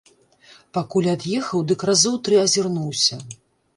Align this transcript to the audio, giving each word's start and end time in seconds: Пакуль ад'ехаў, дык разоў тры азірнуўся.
Пакуль 0.77 1.09
ад'ехаў, 1.15 1.59
дык 1.73 1.85
разоў 1.91 2.15
тры 2.29 2.43
азірнуўся. 2.45 3.23